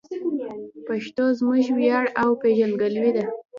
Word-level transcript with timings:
پښتو 0.87 1.25
زموږ 1.39 1.63
ویاړ 1.77 2.05
او 2.21 2.29
پېژندګلوي 2.41 3.11
ده. 3.17 3.25